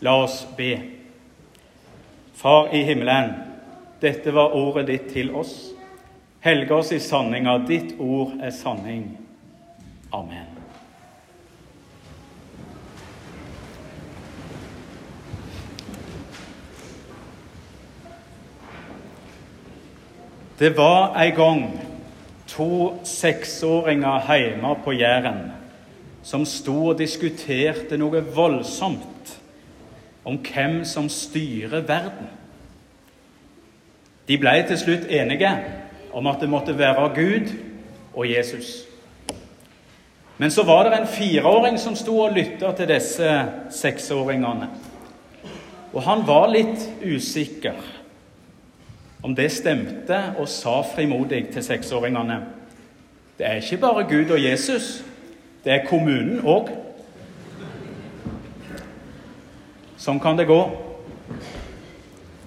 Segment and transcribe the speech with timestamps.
[0.00, 0.80] La oss be.
[2.34, 3.34] Far i himmelen,
[4.00, 5.74] dette var ordet ditt til oss.
[6.40, 7.58] Helge oss i sanninga.
[7.68, 9.10] Ditt ord er sanning.
[10.12, 10.48] Amen.
[20.60, 21.62] Det var en gang
[22.48, 25.46] to seksåringer hjemme på Jæren
[26.22, 29.09] som sto og diskuterte noe voldsomt
[30.24, 32.28] om hvem som styrer verden.
[34.28, 35.50] De ble til slutt enige
[36.12, 37.52] om at det måtte være Gud
[38.14, 38.84] og Jesus.
[40.38, 43.32] Men så var det en fireåring som sto og lytta til disse
[43.70, 44.68] seksåringene.
[45.92, 47.76] Og han var litt usikker
[49.22, 52.38] om det stemte, og sa frimodig til seksåringene
[53.38, 55.04] Det er ikke bare Gud og Jesus,
[55.64, 56.68] det er kommunen òg.
[60.00, 60.60] Sånn kan det gå.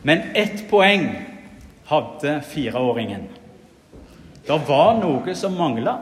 [0.01, 1.05] Men ett poeng
[1.85, 3.27] hadde fireåringen.
[4.47, 5.93] Det var noe som mangla.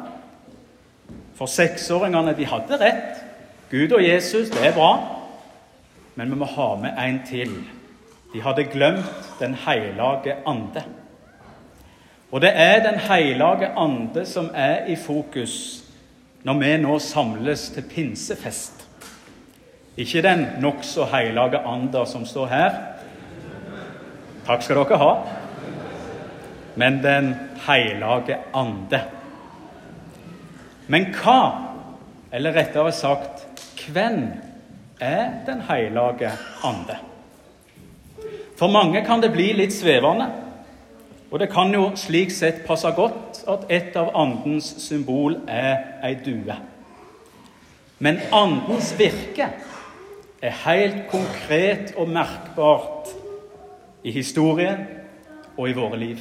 [1.35, 3.19] For seksåringene de hadde rett.
[3.71, 4.93] Gud og Jesus, det er bra.
[6.15, 7.53] Men vi må ha med en til.
[8.31, 10.83] De hadde glemt Den hellige ande.
[12.31, 15.83] Og det er Den hellige ande som er i fokus
[16.43, 18.80] når vi nå samles til pinsefest.
[19.97, 22.75] Ikke den nokså hellige anda som står her.
[24.47, 25.11] Takk skal dere ha.
[26.75, 27.33] Men Den
[27.67, 29.01] hellige ande.
[30.87, 31.41] Men hva,
[32.31, 33.45] eller rettere sagt
[33.91, 34.31] hvem,
[34.99, 36.31] er Den hellige
[36.63, 36.97] ande?
[38.57, 40.29] For mange kan det bli litt svevende.
[41.31, 46.15] Og det kan jo slik sett passe godt at et av andens symbol er ei
[46.25, 46.55] due.
[47.99, 49.47] Men andens virke
[50.41, 53.07] er helt konkret og merkbart
[54.03, 54.77] i historien
[55.57, 56.17] og i våre liv.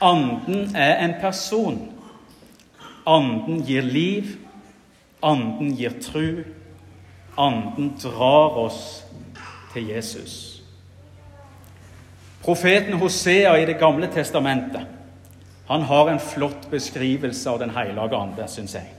[0.00, 1.92] Anden er en person.
[3.06, 4.24] Anden gir liv.
[5.22, 6.44] Anden gir tru.
[7.38, 9.04] Anden drar oss
[9.72, 10.62] til Jesus.
[12.44, 14.86] Profeten Hosea i Det gamle testamentet
[15.68, 18.97] han har en flott beskrivelse av Den hellige ande, syns jeg.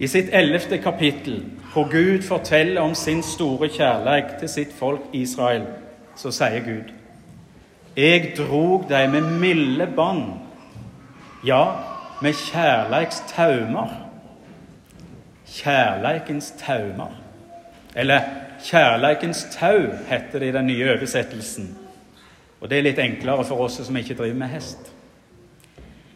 [0.00, 5.66] I sitt ellevte kapittel, hvor Gud forteller om sin store kjærlighet til sitt folk Israel,
[6.16, 6.92] så sier Gud
[7.96, 10.24] Jeg drog deg med milde bånd,
[11.44, 11.64] ja,
[12.22, 13.90] med kjærleiks taumer.
[15.50, 17.10] Kjærleikens taumer.
[17.96, 18.20] Eller
[18.64, 21.76] Kjærleikens tau, heter det i den nye oversettelsen.
[22.60, 24.90] Og det er litt enklere for oss som ikke driver med hest.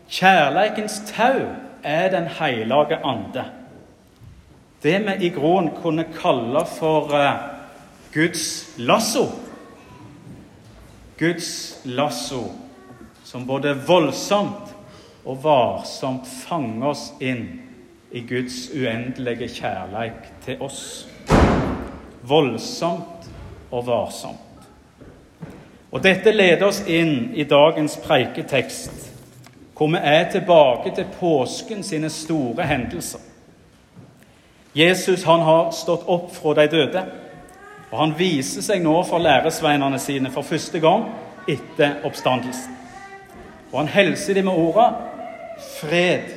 [0.08, 1.48] Kjærleikens tau
[1.82, 3.44] er Den hellige ande.
[4.84, 7.34] Det vi i grunnen kunne kalle for uh,
[8.12, 9.28] Guds lasso.
[11.18, 12.42] Guds lasso
[13.24, 14.74] som både voldsomt
[15.24, 17.46] og varsomt fanger oss inn
[18.12, 20.82] i Guds uendelige kjærleik til oss.
[22.22, 23.32] Voldsomt
[23.70, 24.68] og varsomt.
[25.96, 29.14] Og Dette leder oss inn i dagens preiketekst,
[29.72, 33.32] hvor vi er tilbake til påsken sine store hendelser.
[34.74, 37.02] Jesus han har stått opp fra de døde,
[37.90, 41.06] og han viser seg nå for læresveinene sine for første gang
[41.48, 42.74] etter oppstandelsen.
[43.70, 44.96] Og han hilser dem med ordene
[45.80, 46.30] 'Fred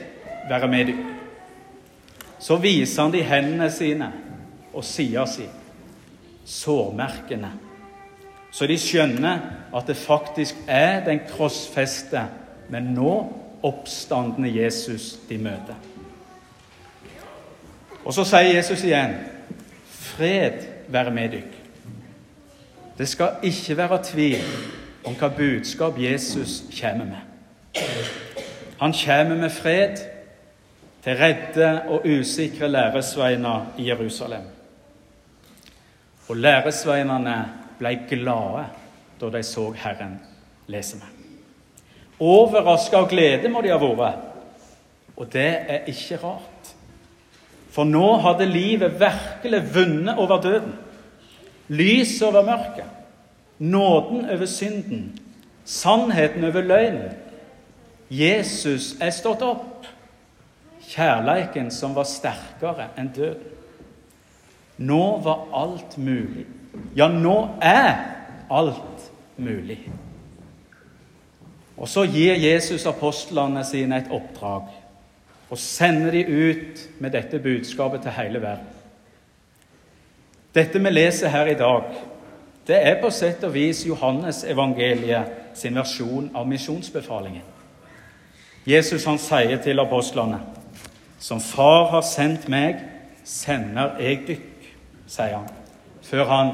[0.49, 1.05] være med deg'.
[2.39, 4.11] Så viser han de hendene sine
[4.73, 5.49] og sida si,
[6.45, 7.51] sårmerkene
[8.57, 9.41] så de skjønner
[9.75, 12.23] at det faktisk er den krossfeste,
[12.73, 13.11] men nå
[13.67, 15.75] oppstandende Jesus de møter.
[18.07, 19.15] Og så sier Jesus igjen,
[19.91, 21.55] 'Fred være med dykk'.
[22.97, 24.43] Det skal ikke være tvil
[25.05, 27.83] om hva budskap Jesus kommer med.
[28.79, 29.97] Han kommer med fred
[31.03, 34.47] til redde og usikre læresveiner i Jerusalem.
[36.29, 37.45] Og læresveinene
[37.79, 38.65] ble glade
[39.21, 40.19] da de så Herren,
[40.67, 41.05] leser vi.
[42.19, 44.23] Overraska av glede må de ha vært.
[45.17, 46.56] Og det er ikke rart.
[47.77, 50.73] For nå hadde livet virkelig vunnet over døden.
[51.67, 52.89] Lyset over mørket.
[53.59, 55.19] Nåden over synden.
[55.65, 57.13] Sannheten over løgnen.
[58.09, 59.85] Jesus er stått opp.
[60.87, 63.53] Kjærleiken som var sterkere enn døden.
[64.77, 66.47] Nå var alt mulig.
[66.97, 67.93] Ja, nå er
[68.49, 69.07] alt
[69.37, 69.83] mulig.
[71.77, 74.69] Og så gir Jesus apostlene sine et oppdrag
[75.49, 78.67] og sender de ut med dette budskapet til hele verden.
[80.55, 81.83] Dette vi leser her i dag,
[82.67, 87.45] det er på sett og vis Johannes evangeliet sin versjon av misjonsbefalingen.
[88.67, 90.39] Jesus han sier til apostlene,
[91.19, 92.75] 'Som Far har sendt meg,
[93.23, 94.67] sender jeg dykk',
[95.07, 95.49] sier han,
[96.01, 96.51] før han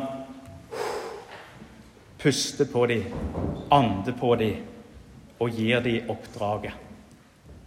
[2.19, 3.03] puster på dem,
[3.71, 4.55] ander på dem
[5.39, 6.71] og gir dem oppdraget.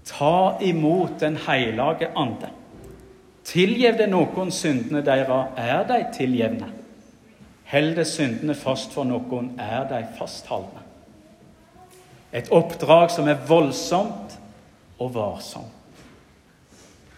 [0.07, 2.51] Ta imot Den hellige ande.
[3.47, 6.73] Tilgjev det noen syndene deres, er de tilgjevne.
[7.67, 10.83] Held syndene fast for noen, er de fastholdne.
[12.33, 14.39] Et oppdrag som er voldsomt
[14.99, 15.73] og varsomt.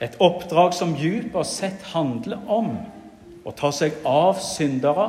[0.01, 2.71] Et oppdrag som dypest sett handler om
[3.45, 5.09] å ta seg av syndere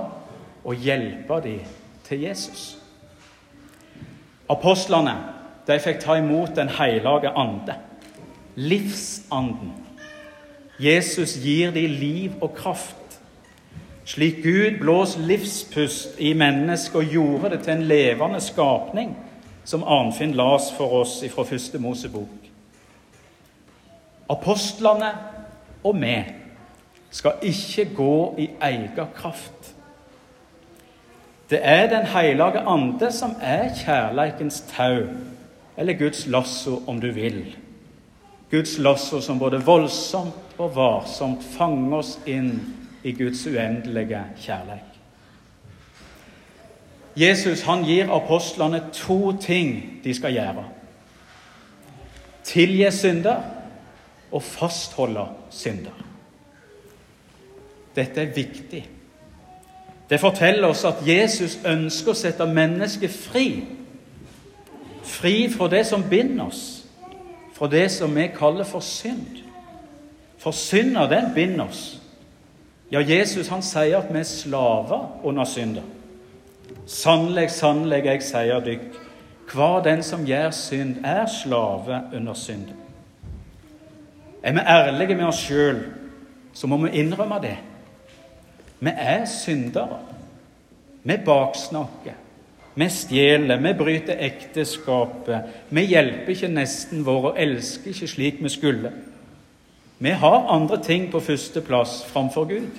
[0.63, 1.75] og hjelpe dem
[2.07, 2.71] til Jesus.
[4.49, 5.13] Apostlene
[5.69, 7.75] de fikk ta imot Den hellige ande,
[8.55, 9.73] livsanden.
[10.79, 12.95] Jesus gir dem liv og kraft.
[14.05, 19.17] Slik Gud blås livspust i mennesket og gjorde det til en levende skapning,
[19.63, 22.49] som Arnfinn las for oss fra første Mosebok.
[24.29, 25.11] Apostlene
[25.83, 26.15] og vi
[27.11, 29.75] skal ikke gå i egen kraft.
[31.49, 35.05] Det er Den hellige ande som er kjærleikens tau,
[35.79, 37.55] eller Guds lasso, om du vil.
[38.51, 42.51] Guds lasso som både voldsomt og varsomt fanger oss inn
[43.03, 44.99] i Guds uendelige kjærlighet.
[47.15, 50.65] Jesus han gir apostlene to ting de skal gjøre.
[52.43, 53.41] Tilgi synder
[54.31, 56.05] og fastholde synder.
[57.95, 58.85] Dette er viktig.
[60.09, 63.49] Det forteller oss at Jesus ønsker å sette mennesket fri.
[65.09, 66.85] Fri fra det som binder oss,
[67.53, 69.41] fra det som vi kaller for synd.
[70.39, 72.01] For synda, den binder oss.
[72.91, 75.81] Ja, Jesus han sier at vi er slaver under synda.
[76.89, 78.85] Sannelig, sannelig, jeg sier dykk,
[79.49, 82.69] hver den som gjør synd, er slave under synd.
[84.43, 85.83] Er vi ærlige med oss sjøl,
[86.53, 87.57] så må vi innrømme det.
[88.79, 89.99] Vi er syndere.
[91.03, 92.15] Vi baksnakker.
[92.75, 95.41] Vi stjeler, vi bryter ekteskapet.
[95.69, 98.91] Vi hjelper ikke nesten vår og elsker ikke slik vi skulle.
[99.99, 102.69] Vi har andre ting på førsteplass framfor Gud.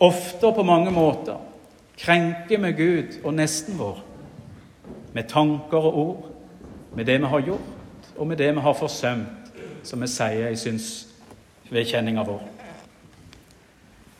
[0.00, 1.38] Ofte og på mange måter
[1.98, 4.02] krenker vi Gud og nesten vår
[5.14, 6.30] med tanker og ord,
[6.94, 9.52] med det vi har gjort, og med det vi har forsømt,
[9.82, 12.42] som vi sier i synsvedkjenninga vår.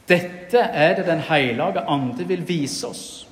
[0.08, 3.28] Dette er det Den hellige ande vil vise oss.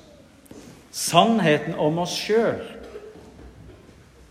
[0.93, 2.61] Sannheten om oss sjøl.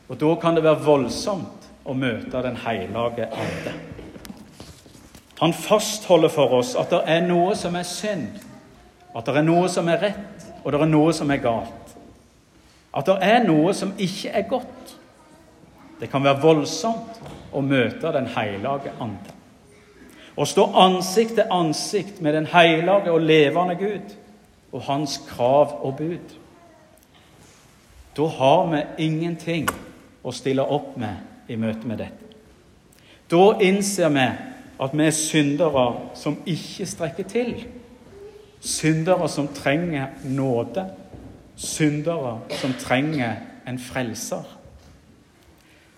[0.06, 3.74] Og da kan det være voldsomt å møte Den hellige ande.
[5.42, 8.36] Han fastholder for oss at det er noe som er synd,
[9.10, 11.94] at det er noe som er rett, og det er noe som er galt.
[12.94, 14.92] At det er noe som ikke er godt.
[15.98, 17.18] Det kan være voldsomt
[17.50, 19.34] å møte Den hellige ande.
[20.38, 24.14] Å stå ansikt til ansikt med den hellige og levende Gud
[24.72, 26.38] og hans krav og bud.
[28.16, 29.68] Da har vi ingenting
[30.22, 32.32] å stille opp med i møte med dette.
[33.30, 34.26] Da innser vi
[34.82, 35.86] at vi er syndere
[36.18, 37.54] som ikke strekker til.
[38.60, 40.84] Syndere som trenger nåde.
[41.56, 44.44] Syndere som trenger en frelser.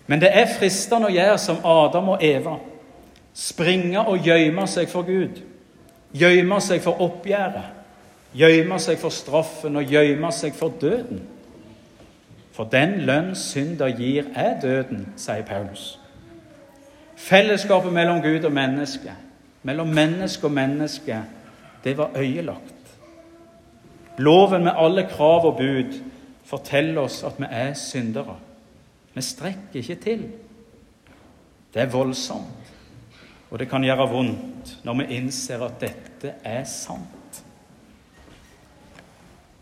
[0.07, 2.59] Men det er fristende å gjøre som Adam og Eva
[3.35, 5.41] Springe og gjemme seg for Gud.
[6.15, 7.73] Gjemme seg for oppgjøret.
[8.35, 11.19] Gjemme seg for straffen og gjemme seg for døden.
[12.55, 15.99] For den lønn synder gir, er døden, sier Paulus.
[17.15, 19.11] Fellesskapet mellom Gud og menneske,
[19.63, 21.19] mellom menneske og menneske,
[21.83, 22.73] det var øyelagt.
[24.17, 25.99] Loven med alle krav og bud
[26.45, 28.37] forteller oss at vi er syndere.
[29.13, 30.23] Vi strekker ikke til.
[31.73, 32.71] Det er voldsomt.
[33.51, 37.43] Og det kan gjøre vondt når vi innser at dette er sant.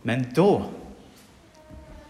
[0.04, 0.50] Men da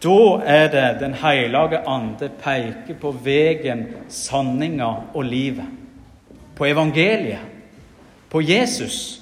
[0.04, 5.66] da er det Den hellige ande peker på veien, sanninga og livet.
[6.56, 7.40] På evangeliet,
[8.30, 9.22] på Jesus.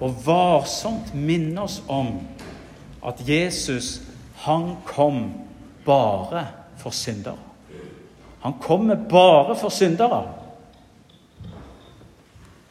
[0.00, 2.20] Og varsomt minne oss om
[3.06, 4.00] at Jesus,
[4.44, 5.32] han kom
[5.84, 7.38] bare for syndere.
[8.40, 10.22] Han kommer bare for syndere.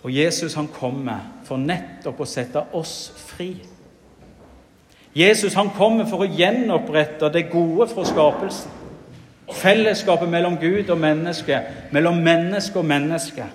[0.03, 3.57] Og Jesus han kommer for nettopp å sette oss fri.
[5.15, 8.73] Jesus han kommer for å gjenopprette det gode fra skapelsen.
[9.53, 11.61] Fellesskapet mellom Gud og menneske,
[11.91, 13.45] mellom menneske og menneske.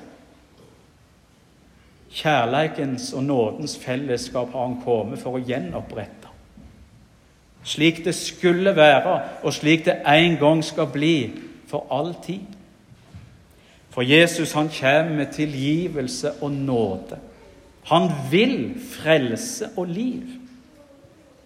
[2.13, 6.33] Kjærleikens og nådens fellesskap har han kommet for å gjenopprette.
[7.65, 11.31] Slik det skulle være, og slik det en gang skal bli
[11.71, 12.49] for all tid.
[13.93, 17.19] For Jesus han kommer med tilgivelse og nåde.
[17.85, 20.42] Han vil frelse og liv.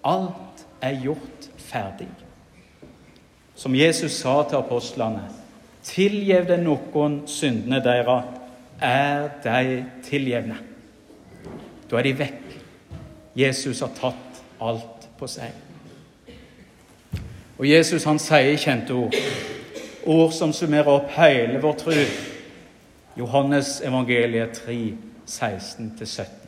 [0.06, 2.08] Alt er gjort ferdig.
[3.54, 5.24] Som Jesus sa til apostlene,
[5.86, 8.32] tilgjev det noen syndene deres,
[8.80, 10.58] er de tilgjevne.
[11.90, 12.56] Da er de vekk.
[13.36, 15.52] Jesus har tatt alt på seg.
[17.56, 19.16] Og Jesus han sier kjente ord,
[20.06, 22.00] ord som summerer opp hele vår tro.
[23.16, 24.76] Johannes evangeliet 3,
[25.26, 26.45] 16-17.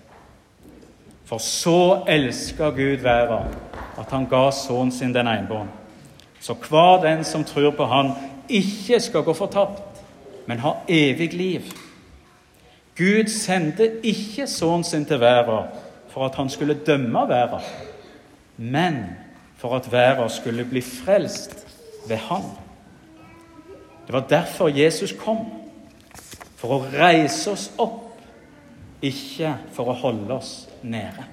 [1.28, 3.52] For så elska Gud verden
[3.98, 5.74] at han ga sønnen sin den enbårne.
[6.40, 8.12] Så hver den som tror på Han,
[8.48, 9.82] ikke skal gå fortapt,
[10.46, 11.62] men ha evig liv.
[12.96, 15.68] Gud sendte ikke sønnen sin til verden
[16.08, 17.60] for at han skulle dømme verden,
[18.56, 19.04] men
[19.56, 21.66] for at verden skulle bli frelst
[22.08, 22.42] ved Han.
[24.06, 25.44] Det var derfor Jesus kom.
[26.56, 28.16] For å reise oss opp,
[29.02, 31.24] ikke for å holde oss nede.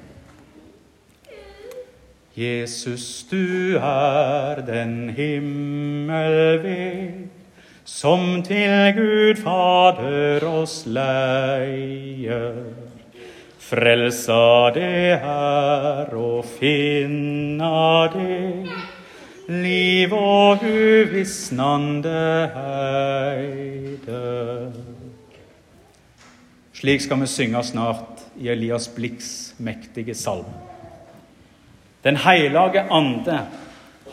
[2.36, 6.96] Jesus, du er den himmelveg
[7.86, 12.58] som til Gud Fader oss leier.
[13.66, 18.68] Frelsa det er å finna det,
[19.48, 22.26] liv og uvisnande
[22.58, 24.22] heide.
[26.76, 30.54] Slik skal vi synge snart i Elias Blikks mektige salme.
[32.04, 33.40] Den hellige ande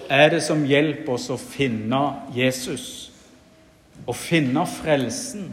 [0.08, 2.00] er det som hjelper oss å finne
[2.34, 2.86] Jesus,
[4.06, 5.50] å finne frelsen,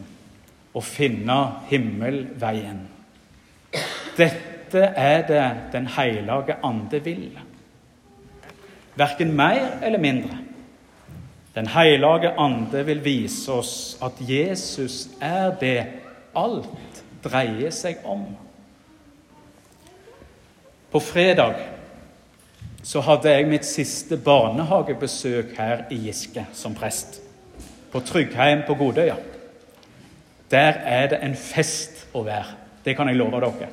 [0.74, 1.38] å finne
[1.70, 2.86] himmelveien.
[4.18, 7.40] Dette er det Den hellige ande vil.
[8.96, 10.38] Verken mer eller mindre.
[11.56, 15.80] Den hellige ande vil vise oss at Jesus er det
[16.36, 18.28] alt dreier seg om.
[20.92, 21.56] På fredag
[22.84, 27.20] så hadde jeg mitt siste barnehagebesøk her i Giske som prest.
[27.92, 29.16] På Tryggheim på Godøya.
[30.52, 32.56] Der er det en fest å være.
[32.86, 33.70] Det kan jeg love dere.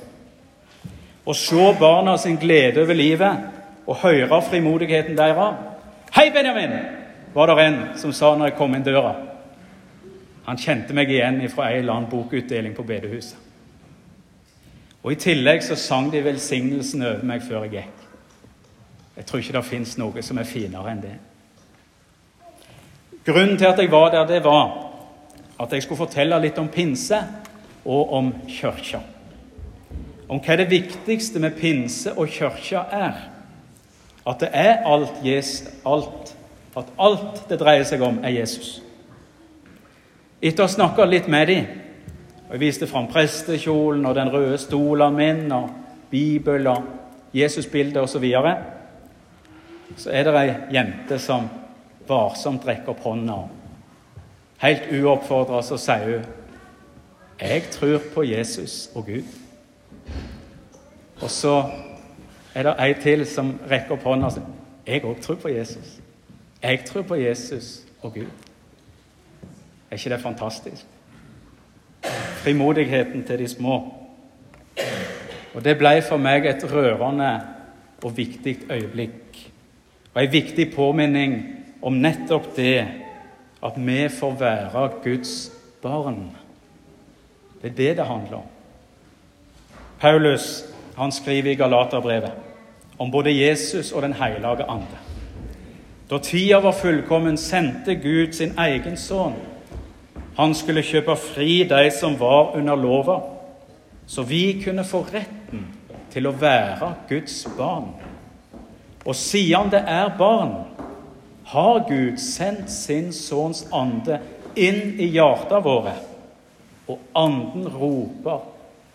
[1.27, 5.55] Å se barna sin glede over livet og høre frimodigheten deres.
[6.13, 6.79] 'Hei, Benjamin!'
[7.35, 9.15] var det en som sa når jeg kom inn døra.
[10.47, 13.46] Han kjente meg igjen fra en eller annen bokutdeling på bedehuset.
[15.07, 18.07] Og I tillegg så sang de velsignelsen over meg før jeg gikk.
[19.17, 21.13] Jeg tror ikke det fins noe som er finere enn det.
[23.27, 24.75] Grunnen til at jeg var der, det var
[25.63, 27.21] at jeg skulle fortelle litt om pinse
[27.87, 29.01] og om kirka.
[30.27, 33.23] Om hva det viktigste med pinse og kirka er.
[34.27, 35.23] At det er alt,
[35.87, 36.35] alt,
[36.75, 38.81] at alt det dreier seg om, er Jesus.
[40.43, 41.86] Etter å ha snakka litt med dem,
[42.47, 45.71] og jeg viste fram prestekjolen og den røde stolen min og
[46.11, 46.85] Bibelen og
[47.35, 48.57] Jesusbildet osv., så, videre,
[49.97, 51.49] så er det ei jente som
[52.09, 53.37] varsomt rekker opp hånda.
[54.63, 56.25] Helt uoppfordra så sier hun
[57.41, 59.37] 'Jeg tror på Jesus og Gud'.
[61.21, 61.71] Og så
[62.55, 64.47] er det ei til som rekker opp hånda og sier
[64.87, 66.01] 'Jeg òg tror på Jesus'.
[66.63, 68.31] Jeg tror på Jesus og Gud.
[69.91, 70.87] Er ikke det fantastisk?
[72.47, 73.81] Frimodigheten til de små.
[75.55, 77.31] Og det ble for meg et rørende
[78.05, 79.41] og viktig øyeblikk
[80.15, 81.33] og en viktig påminning
[81.83, 82.87] om nettopp det
[83.67, 85.33] at vi får være Guds
[85.83, 86.31] barn.
[87.63, 88.47] Det er det det handler om.
[90.01, 90.65] Paulus
[90.97, 92.33] han skriver i Galaterbrevet
[92.99, 95.03] om både Jesus og Den hellige ande.
[96.11, 99.35] Da tida var fullkommen, sendte Gud sin egen sønn.
[100.37, 103.21] Han skulle kjøpe fri de som var under lova,
[104.07, 105.65] så vi kunne få retten
[106.13, 107.89] til å være Guds barn.
[109.07, 110.59] Og siden det er barn,
[111.47, 114.19] har Gud sendt sin sønns ande
[114.59, 115.95] inn i hjertene våre,
[116.87, 118.41] og anden roper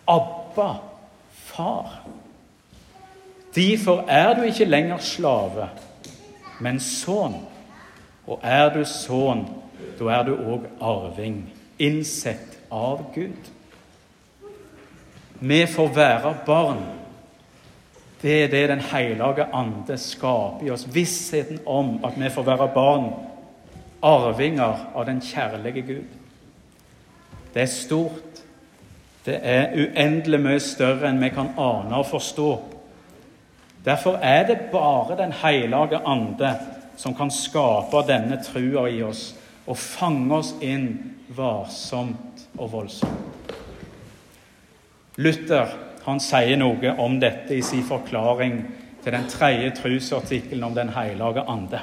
[0.06, 0.74] 'Abba,
[1.30, 2.02] far'.
[3.54, 5.68] Derfor er du ikke lenger slave,
[6.60, 7.34] men sønn.
[8.26, 9.46] Og er du sønn,
[9.98, 11.44] da er du òg arving,
[11.78, 13.50] innsett av Gud.
[15.40, 16.82] Vi får være barn.
[18.22, 20.86] Det er det Den hellige ande skaper i oss.
[20.94, 23.12] Vissheten om at vi får være barn,
[24.02, 26.04] arvinger av den kjærlige Gud.
[27.54, 28.28] Det er stort.
[29.26, 32.62] det er uendelig mye større enn vi kan ane og forstå.
[33.84, 36.54] Derfor er det bare Den hellige ande
[36.96, 39.34] som kan skape denne trua i oss
[39.66, 40.88] og fange oss inn
[41.36, 43.56] varsomt og voldsomt.
[45.16, 48.56] Luther han sier noe om dette i sin forklaring
[49.04, 51.82] til den tredje trosartikkelen om Den hellige ande.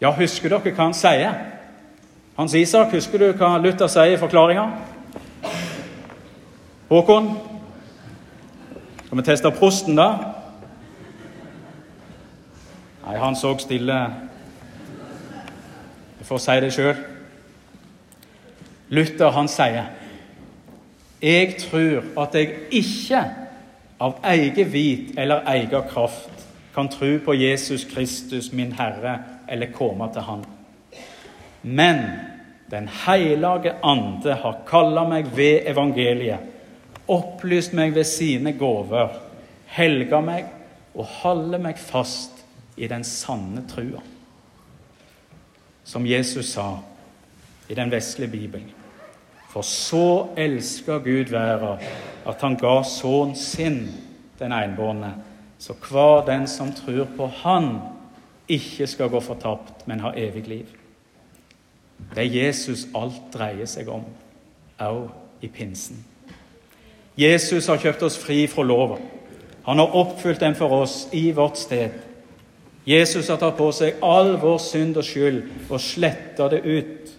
[0.00, 1.34] Ja, husker dere hva han sier?
[2.36, 4.68] Hans Isak, husker du hva Luther sier i forklaringa?
[6.90, 7.30] Håkon?
[9.04, 10.08] Skal vi teste prosten, da?
[13.04, 13.98] Nei, han så stille.
[16.30, 16.98] Jeg å si det sjøl.
[18.94, 19.88] Luther, han sier
[21.18, 23.22] Jeg tror at jeg ikke
[23.98, 29.16] av eget vit eller egen kraft kan tro på Jesus Kristus, min Herre,
[29.48, 30.44] eller komme til Han.
[31.62, 31.98] Men
[32.70, 36.38] Den hellige ande har kalla meg ved evangeliet,
[37.10, 39.16] opplyst meg ved sine gaver,
[39.74, 40.46] helga meg
[40.94, 42.44] og holder meg fast
[42.78, 43.98] i den sanne trua.
[45.90, 46.78] Som Jesus sa
[47.68, 48.70] i den vesle Bibelen.
[49.50, 51.82] For så elsker Gud verden
[52.26, 53.80] at han ga sønnen sin,
[54.38, 55.14] den enbårne,
[55.58, 57.78] så hver den som tror på Han,
[58.48, 60.66] ikke skal gå fortapt, men ha evig liv.
[62.14, 64.06] Det er Jesus alt dreier seg om,
[64.80, 65.10] òg
[65.42, 66.04] i pinsen.
[67.18, 69.02] Jesus har kjøpt oss fri fra loven.
[69.66, 71.98] Han har oppfylt den for oss i vårt sted.
[72.86, 77.12] Jesus har tatt på seg all vår synd og skyld og sletta det ut,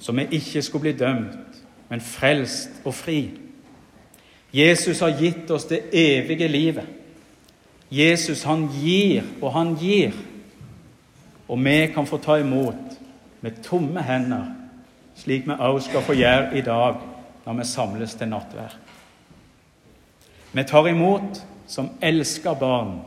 [0.00, 1.60] så vi ikke skulle bli dømt,
[1.90, 3.20] men frelst og fri.
[4.52, 6.88] Jesus har gitt oss det evige livet.
[7.92, 10.16] Jesus, han gir, og han gir.
[11.48, 12.96] Og vi kan få ta imot
[13.44, 14.48] med tomme hender,
[15.16, 17.00] slik vi også skal få gjøre i dag
[17.44, 18.76] når vi samles til nattverd.
[20.52, 23.00] Vi tar imot som elska barn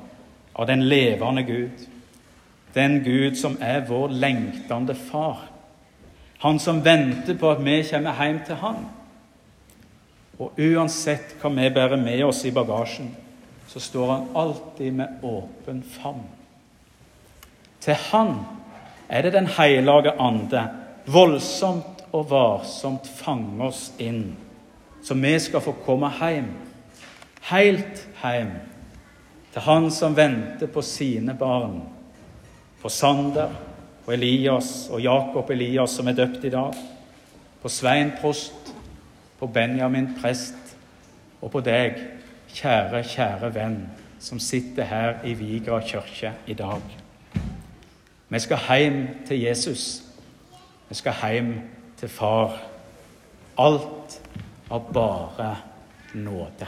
[0.56, 1.88] av den levende Gud,
[2.74, 5.50] den Gud som er vår lengtende far,
[6.40, 8.82] han som venter på at vi kommer hjem til han.
[10.40, 13.10] Og uansett hva vi bærer med oss i bagasjen,
[13.68, 16.28] så står han alltid med åpen favn.
[17.82, 18.36] Til han
[19.10, 20.68] er det Den hellige ande
[21.06, 24.36] voldsomt og varsomt fanger oss inn,
[25.04, 26.48] så vi skal få komme hjem,
[27.52, 28.56] helt hjem
[29.56, 31.78] til han som venter på sine barn,
[32.82, 33.54] på Sander,
[34.06, 36.74] og Elias og Jakob Elias, som er døpt i dag,
[37.62, 38.74] på Svein prost,
[39.40, 40.76] på Benjamin prest,
[41.40, 42.02] og på deg,
[42.52, 43.78] kjære, kjære venn,
[44.20, 46.84] som sitter her i Vigra kirke i dag.
[48.28, 50.04] Vi skal hjem til Jesus.
[50.90, 51.54] Vi skal hjem
[51.96, 52.60] til Far.
[53.56, 54.20] Alt
[54.68, 55.56] av bare
[56.14, 56.68] nåde.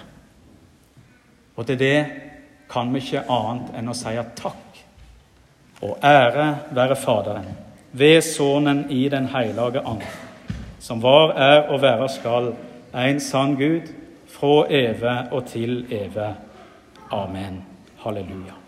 [1.55, 1.99] Og til det
[2.69, 4.81] kan vi ikke annet enn å si takk.
[5.81, 7.47] Og ære være Faderen,
[7.91, 10.03] ved Sønnen i Den hellige and,
[10.79, 12.53] som var, er og være skal,
[12.93, 13.93] en sann Gud,
[14.27, 16.33] fra evig og til evig.
[17.11, 17.63] Amen.
[18.03, 18.66] Halleluja.